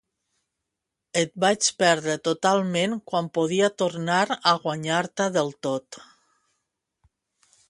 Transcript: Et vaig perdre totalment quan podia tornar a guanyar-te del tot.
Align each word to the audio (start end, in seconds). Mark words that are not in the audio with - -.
Et 1.21 1.35
vaig 1.43 1.67
perdre 1.83 2.15
totalment 2.29 2.97
quan 3.11 3.29
podia 3.39 3.71
tornar 3.85 4.25
a 4.53 4.57
guanyar-te 4.67 5.33
del 5.39 5.57
tot. 5.69 6.03